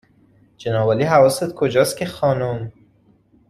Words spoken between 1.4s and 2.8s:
کجاست که خانم